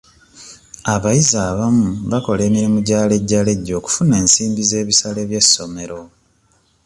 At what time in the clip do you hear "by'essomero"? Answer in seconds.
5.29-6.01